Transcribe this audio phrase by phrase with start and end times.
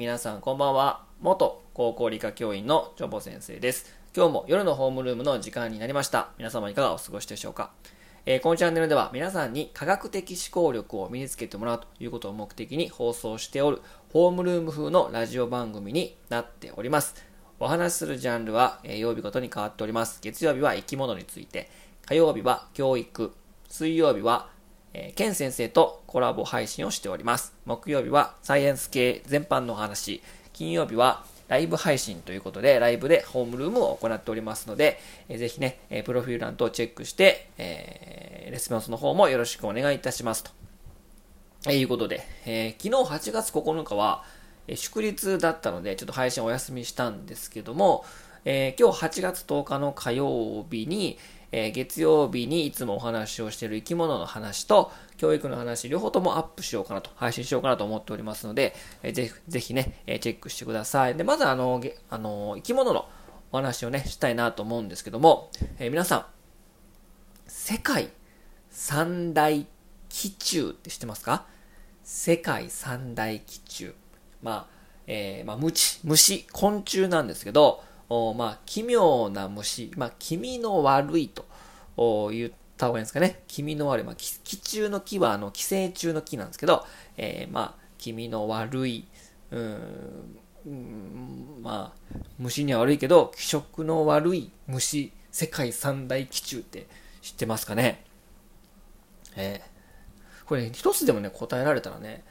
[0.00, 1.04] 皆さんこんばんは。
[1.20, 3.94] 元高校理科教員のジョボ先生です。
[4.16, 6.30] 今日も夜のホームルームの時間になりました。
[6.38, 7.70] 皆様いかがお過ごしでしょうか
[8.24, 17.14] えー、このチャンネルでは皆さんに科学的思考力を身につけてもらうということを目的に放送しておるホームルーム風のラジオ番組になっております。
[17.58, 20.20] お話しするジャンルは、えー、曜日ごとに変わっております。
[20.22, 21.68] 月曜日は生き物について、
[22.06, 23.34] 火曜日は教育、
[23.68, 24.48] 水曜日は
[24.92, 27.54] えー、ケン先生とコラボ配信をしております。
[27.64, 30.22] 木曜日はサイエンス系全般の話、
[30.52, 40.50] 金曜日はライブ配信ということで、ライブでホームルームを行っておりますので、えー、ぜひね、え、プロフィール欄等をチェックして、えー、レスポンスの方もよろしくお願いいたしますと。
[41.68, 44.24] え、いうことで、え、昨日8月9日は、
[44.68, 48.04] え、祝日だったので、ちょっと配信お休みしたんですけども、
[48.44, 51.18] え、今日8月10日の火曜日に、
[51.52, 61.14] えー、月曜日にいつもお話をしている生き物の話と教育の話、両方ともアップしようかなと、配信しようかなと思っておりますので、えー、ぜひ、ぜひね、えー、チェックしてください。
[61.16, 63.08] で、まずあの、あの、生き物の
[63.52, 66.26] お話をね、したいなと思うんですけども、えー、皆さん、
[67.46, 68.10] 世界
[68.70, 69.66] 三大
[70.08, 71.46] 気中って知ってますか？
[72.04, 73.94] 世界三大気中。
[74.42, 74.66] まあ、
[75.06, 77.82] えー、まあ、虫、虫、昆虫なんですけど、
[78.36, 81.46] まあ、奇妙な虫、まあ、気味の悪いと
[82.32, 83.42] 言った方がいいんですかね。
[83.46, 84.04] 気味の悪い。
[84.04, 86.84] まあ、気中の木は、あの、寄生虫の木なんですけど、
[87.16, 89.06] えー、まあ、気味の悪い、
[89.52, 96.86] うん、うん、まあ、虫には悪いけど、気色の悪い虫、世界三大気中って
[97.22, 98.04] 知ってますかね
[99.36, 102.24] えー、これ、ね、一つでもね、答えられたらね、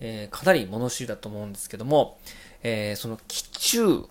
[0.00, 2.18] えー、かなり物知りだと思うんですけども、
[2.62, 4.04] えー、その気中、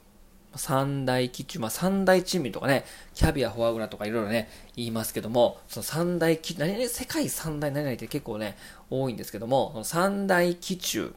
[0.56, 8.58] 三大基中、まあ三大珍味とかね、キャビア、フォアグラとかいろいろね、言いますけども、その三大基、何々、世界三大何々って結構ね、
[8.90, 11.14] 多いんですけども、その三大基中、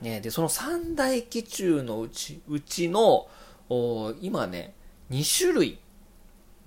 [0.00, 3.28] ね、で、その三大基中のうち、うちの、
[4.20, 4.74] 今ね、
[5.10, 5.78] 2種類、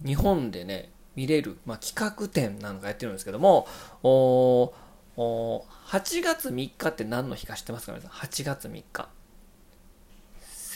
[0.06, 3.68] 日本でね、見れる、まあ、企画展なんかやってるんですけども、
[4.04, 4.74] お
[5.18, 9.10] お8月3日って何の日か知ってますか皆さん ?8 月3日。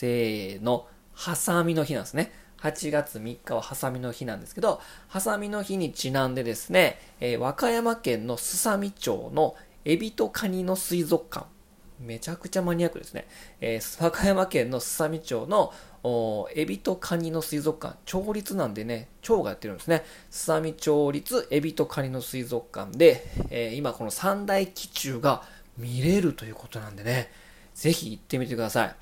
[0.02, 2.32] せーの、ハサミの日なんですね。
[2.62, 11.46] 8月3日はハサミの日なんですけど、ハサミの日にちなんでですね、えー、和歌山県のすさみ町のエビとカニの水族館。
[12.00, 13.28] めちゃくちゃマニアックですね。
[13.60, 15.72] えー、和歌山県のすさみ町の
[16.56, 18.00] エビとカニの水族館。
[18.06, 20.04] 町立なんでね、町がやってるんですね。
[20.32, 25.44] すさみ町立エビとカニの水族館で、えー、今この三大気中が
[25.78, 27.32] 見れるということなんでね、
[27.76, 28.96] ぜひ行ってみてください。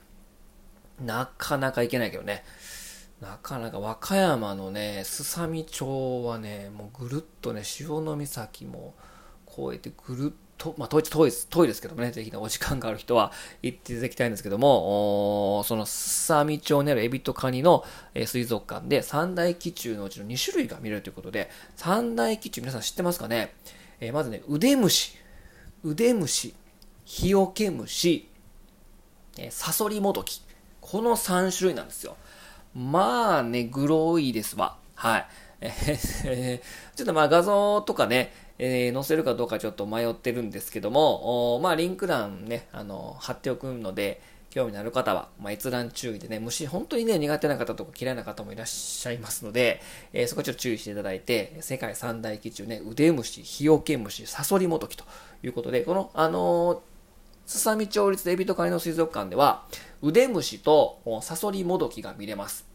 [1.04, 2.44] なかなか行けないけどね。
[3.22, 8.94] なかなか和歌山のね、すさみ町はね、もうぐるっとね、潮岬も
[9.48, 17.84] 越えてぐるっと、まあ遠い遠いです、遠いですけどもね、ぜひね、お時間がある人は行っていただきたいんですけども、そのすさみ町にあるエビとカニの、
[18.14, 23.54] え、水族館で三大気中のうちの2種類が見れるということで、三大気中皆さん知ってますかね、
[24.00, 25.18] えー、まずね、腕虫、
[25.84, 26.54] 腕虫、
[27.04, 28.30] 日よけ虫、
[29.38, 30.42] えー、サソリモドキ、
[30.91, 32.16] この3種類なんですよ。
[32.73, 34.77] まあね、グロいですわ。
[34.95, 35.27] はい。
[35.61, 36.61] え
[36.95, 44.19] ちょっとまあ画像とかね、えー、載せるかどうかちょっと迷ってるんですけども、まあリンク欄ね、あの、貼っておくので、
[44.50, 55.03] 興味のある方は、まあ、閲覧注意でね、虫、本当にね、苦手な方とか嫌いな方もいらっしゃいますので、えー、そこちょっと注意していただいて、世界三大気中ね、腕虫、日よけ虫、サソリモトキと
[55.44, 56.88] いうことで、この、あのー
[57.50, 59.64] すさみ町立エビとカニの水族館では、
[60.04, 62.68] 腕虫とサソリモドキが見れます。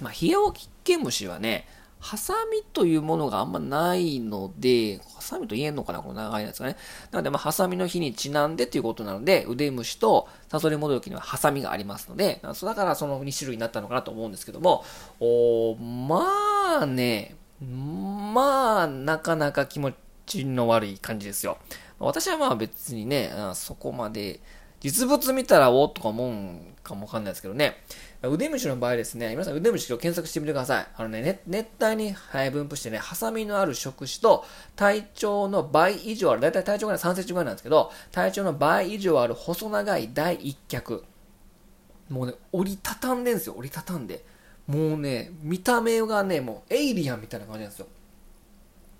[0.00, 1.68] まあ、ヒヤオキケムシはね、
[2.00, 6.76] ハサミというものがあんまないので、ハサミと言えんのかなこの長いやつがね。
[7.10, 14.82] なので、まあ、ハサミの日にちなんでということなので、腕虫とサソリモドキにはハサミがありますので、だからその2種類になったのかなと思うんですけども、
[15.20, 19.92] おまあね、まあ、なかなか気持
[20.24, 21.58] ちの悪い感じですよ。
[21.98, 24.40] 私はまあ別にね、そこまで、
[24.80, 27.82] 実物見たらおとか思うんかもわかんないですけどね。
[28.22, 30.86] 腕虫の場合ですね、皆さん腕虫を検索してみてください。
[30.96, 32.14] あのね、熱帯に
[32.52, 34.44] 分布してね、ハサミのある触手と
[34.76, 41.04] 体長の倍以上ある、だいたい体長が3センチぐらいなんですけど、体長の倍以上ある細長い第一脚。
[42.08, 44.24] もうね、折りたたんでんですよ、折りたたんで。
[44.68, 47.86] もうね、見た目がね、もうエイリアンみたいな感じなんですよ。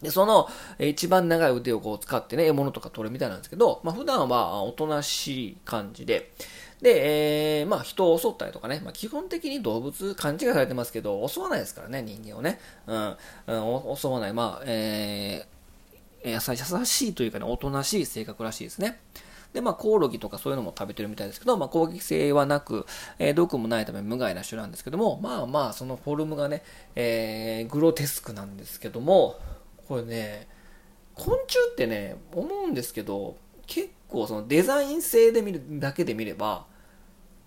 [0.03, 0.49] で、その、
[0.79, 6.33] 一番長い腕をこう使ってね、獲物とか取るみたいなんですけど、まあ普段はおとなしい感じで、
[6.81, 12.61] で、えー、まあ人を襲ったりとかね、まあ基本的に動物勘違いされてますけど、襲わないですからね、人間をね。
[12.87, 13.17] うん、
[13.89, 14.33] うん、襲わない。
[14.33, 19.01] まあ、えー、優しいというかね、おとなしい性格らしいですね。
[19.53, 22.87] で、まあ、コオロギとかそういうのも食べてるみたいですけど、まあ、攻撃性はなく、
[23.19, 26.63] えー、毒もないため無害な種なんですけども、まあまあ、そのフォルムがね、
[26.95, 29.39] えー、グロテスクなんですけども、
[29.89, 30.47] これね、
[31.15, 33.37] 昆虫ってね、思うんですけど、
[33.67, 36.67] 結構そのデザイン性で見るだけで見れば、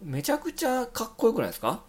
[0.02, 1.84] めちゃくちゃかっこよくないですか？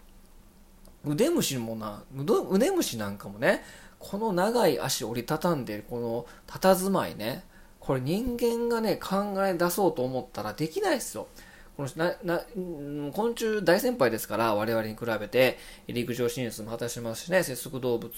[1.05, 2.05] 腕虫もな、
[2.51, 3.65] 腕虫なんかもね、
[3.99, 7.45] この長い足折りたたんで、この佇まいね、
[7.81, 11.27] これ人間がね、考え出そうと思ったらできないですよ。
[11.77, 12.43] このなな
[13.13, 18.13] 昆虫大先輩ですから、我々に比べて、陸上進出も果たしますしね、節足動物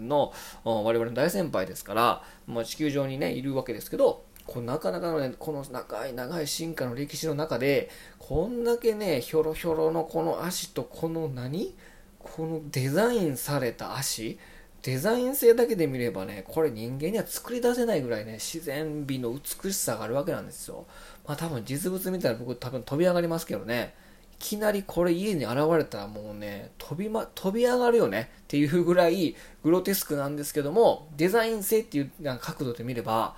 [0.00, 0.32] の
[0.64, 11.74] 我々の大先輩ですから、まあ、地球上にね、いるわけですけど、こなかなかのね、この長い長い進化の歴史の中で、こんだけね、ひょろひょろのこの足とこの何？
[12.18, 14.38] このデザインされた足
[14.82, 20.86] デザイン性だけで見ればね、これ人間には作り出せないぐらいね、自然美の美しさがあるわけなんですよ。
[21.26, 23.94] まあ多分実物見たら僕多分飛び上がりますけどね、
[24.34, 29.34] いきなりこれ家に現れたらもうね、飛びま、飛び上がるよねっていうぐらい
[29.64, 33.36] グロテスクなんですけども、デザイン性っていう角度で見れば、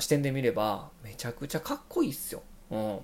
[0.00, 2.42] 視点で見れば、めちゃくちゃかっこいいっすよ。
[2.70, 2.98] うん。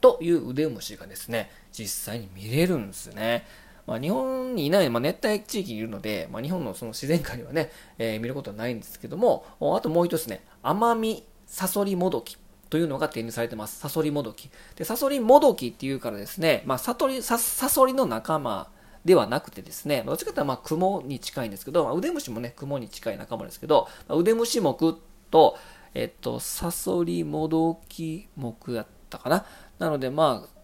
[0.00, 3.46] という腕虫がですね、実際に見れるんですね。
[3.86, 12.36] まあ、日本にいない、まあ、熱帯地域にいるので、まあ、日本のその自然界にはね、 えー、見ることはないんですけども、あともう一つね、アマミサソリモドキ
[12.70, 13.78] というのが展示されてます。
[13.80, 14.50] サソリモドキ。
[14.76, 18.70] で、サソリモドキっていうからですね、まあ、サトリササソリの仲間
[19.04, 24.96] ではなくてですね、どっちかというとまあ雲に近いんですけど、まあ、腕虫もね、雲に近い仲間ですけど、まあ、腕虫目
[25.30, 25.58] と、
[25.94, 29.44] えっと、サソリモドキ目やったかな。
[29.78, 30.61] なので、まあ、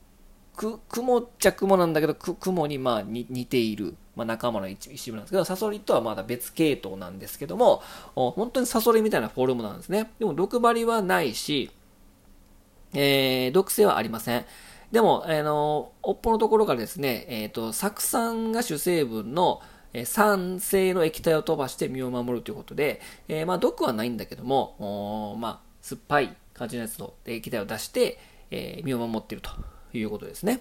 [0.59, 7.81] く、雲っちゃ雲なんだけど、く雲にまあ似ている、まあ、仲間の一部なんですけど、サソリとはまだ別系統なんですけども、
[8.15, 10.11] 本当にサソリみたいなフォルムなんですね。
[10.19, 11.71] でも毒針はないし、
[12.93, 14.45] えー、毒性はありません。
[14.91, 19.63] でも、あの、尾っぽのところからですね、えっ、ー、と、酢酸が主成分の、
[20.05, 28.19] 酸性の液体を飛ばして身を守るということで、えー、まあ、毒はないんだけども、おまあ、酸っぱい感じのやつの液体を出して、
[28.51, 29.51] えー、身を守っていると
[29.93, 30.61] いうことですね。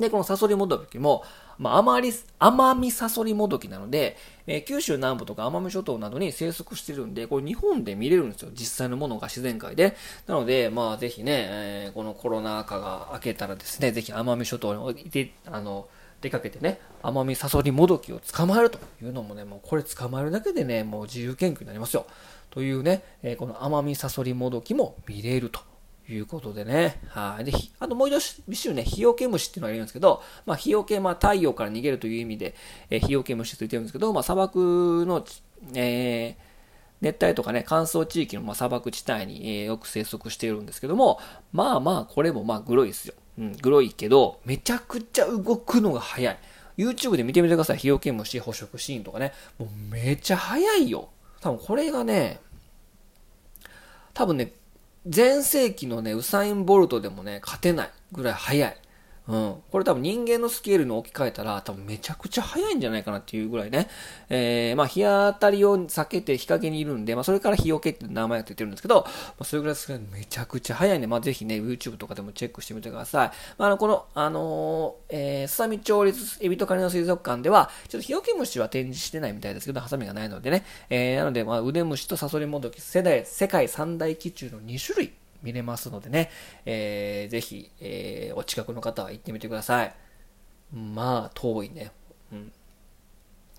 [0.00, 1.22] で、このサソリモドキも、
[1.58, 4.16] まあ、甘り、甘みサソリモドキなので、
[4.46, 8.50] えー、九州南部とか奄美諸島などに生息してるんで、これ日本で見れるんですよ。
[8.54, 9.94] 実際のものが自然界で。
[10.26, 15.86] なので、まあ、ぜひね、えー、このコロナ禍が明けたらですね、ぜひ奄美諸島にて、あの、
[16.22, 22.06] 出かけてね、奄美サソリモドキを捕まえるというのもね、もうこれ捕まえるだけでね、もう自由研究になりますよ。
[22.48, 25.60] というね、えー、この奄美サソリモドキも見れると
[26.08, 27.00] いうことでね。
[27.08, 27.44] はい。
[27.44, 32.54] で、あともう一種ね、日よけ虫っていうのがいるんですけど、まあ、日よけ、まあ、太陽から逃げるという意味で、
[32.90, 35.24] えー、日よけ虫と言ってるんですけど、まあ、砂漠の、
[35.74, 36.50] えー、
[37.00, 41.18] 熱帯とかね、乾燥地域の、まあ、砂漠地帯に、えー、よく生息しているんですけども、
[41.52, 43.14] まあまあ、これもまあ、グロいですよ。
[43.38, 46.38] うん、グロいけど、めちゃくちゃ動くのが早い。
[46.76, 47.78] YouTube で見てみてください。
[47.78, 49.32] 日よけ虫捕食シーンとかね。
[49.58, 51.10] もうめちゃ早いよ。
[51.40, 52.40] 多分これがね、
[54.14, 54.52] 多分ね、
[55.04, 58.79] 前世紀のね、ウサイン・ボルトでもね、勝てないぐらい速い。
[59.30, 59.54] うん。
[59.70, 63.88] これ多分人間のスケールに置き換えたら、多分めちゃくちゃ早いんじゃないかなっていうぐらいね。
[64.28, 69.76] えー、まあ日当たりを避けて日陰にいるんで、まあそれから日よけって名前が言ってるんですけど、まあそれぐらい
[70.12, 73.30] めちゃくちゃ早いんで、まあぜひね、YouTube とかでもチェックしてみてください。
[73.56, 80.64] まああの、この、あのー、えー、スサミ町立エビとカニの水族館では、ちょっと日よけ虫は展示してないみたいですけど、ハサミがないのでね。
[80.88, 86.30] えー、なので、まあ腕虫とサソリモドキ、世代、世界三大気中の2種類見れますのでね、
[86.64, 89.94] えー、ぜひ、えー、お近くの方は行ってみてください。
[90.72, 91.90] まあ、遠いね。
[92.32, 92.52] うん。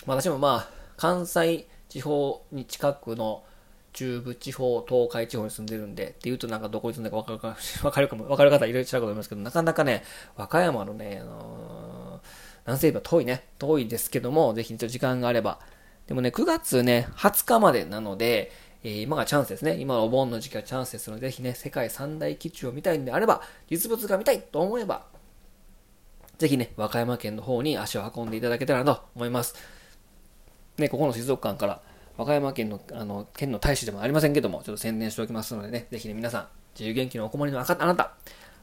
[0.05, 3.43] 私もまあ、関西地方に近くの
[3.93, 10.03] 中部地方、東海地方に住んでるんで、って言うとなんかどこに住んでるかわかるか、わかるかも、 わかる方いろいろ違うかと思いますけど、なかなかね、
[10.35, 12.27] 和歌山のね、あのー、
[12.65, 15.59] 南西部は遠いね、遠いですけども、ぜひ時間があれば。
[16.07, 18.51] でもね、9月ね、20日までなので、
[18.83, 19.77] えー、今がチャンスですね。
[19.79, 25.05] 今のお盆の時期はチャンスですので、ぜひね、世界三大基地を見たいんであれば、実物が見たいと思えば、
[26.37, 29.55] ぜひね、和歌山県の方に足を運んでいただけたらなと思います。
[30.77, 31.81] ね、ここの水族館から、
[32.17, 38.15] 和歌山県の、あの、県の大使でもありませんけども、ちょっと宣伝しておきますのでね、ぜひね、皆さん、自由元気のお困りのあなた、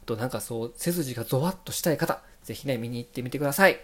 [0.07, 3.79] となんかそう、背筋がゾワッとしたい方、ぜひね、見に行ってみてください。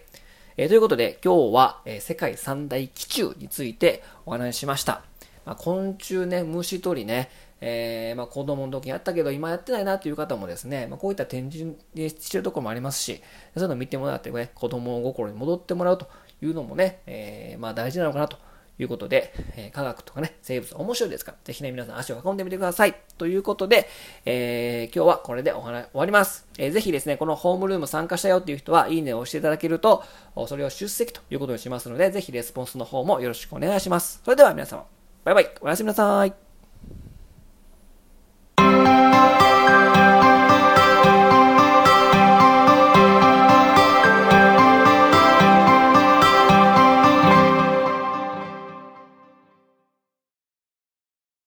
[0.57, 5.03] えー、ということで、今日は、えー、世界三大気中についてお話ししました。
[5.45, 7.29] まあ、昆虫ね、虫取りね、
[7.61, 13.21] えー、まあ、子供の時やったけど今やってないなっていう方もですね、まあ、こういった展示してるところもありますし、
[13.53, 16.07] そういうのを見てもらってね、子供心に戻ってもらうと
[16.41, 18.37] いうのもね、えー、まあ大事なのかなと
[18.77, 22.95] いうことで、えー、科学とかね、生物面白いですから、ぜひね、皆さん足を運んでみてください。
[23.17, 23.87] ということで、
[24.25, 26.47] えー、今日はこれでお話終わります。
[26.57, 30.03] えー、ぜひですね、このホームルーム参加したよっていう人は、いいねを押していただけると、
[30.47, 34.21] それを出席ということにしますので、ぜひレスポンスの方もよろしくお願いします。
[34.23, 34.85] それでは皆様、
[35.25, 36.44] バイバイ、おやすみなさい。